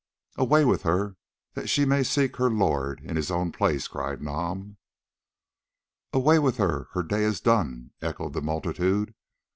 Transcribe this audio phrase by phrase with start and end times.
[0.35, 1.15] "Away with her
[1.53, 4.77] that she may seek her Lord in his own place," cried Nam.
[6.11, 9.13] "Away with her, her day is done," echoed the multitude.